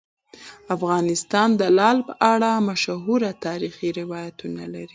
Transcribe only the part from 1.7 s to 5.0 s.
لعل په اړه مشهور تاریخی روایتونه لري.